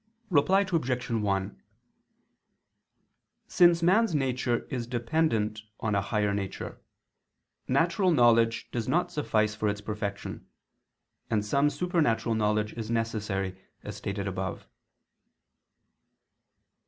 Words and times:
Reply 0.31 0.61
Obj. 0.61 1.09
1: 1.11 1.61
Since 3.47 3.83
man's 3.83 4.15
nature 4.15 4.63
is 4.71 4.87
dependent 4.87 5.61
on 5.79 5.93
a 5.93 6.01
higher 6.01 6.33
nature, 6.33 6.81
natural 7.67 8.09
knowledge 8.09 8.67
does 8.71 8.87
not 8.87 9.11
suffice 9.11 9.53
for 9.53 9.69
its 9.69 9.79
perfection, 9.79 10.47
and 11.29 11.45
some 11.45 11.69
supernatural 11.69 12.33
knowledge 12.33 12.73
is 12.73 12.89
necessary, 12.89 13.61
as 13.83 13.95
stated 13.95 14.27
above. 14.27 14.67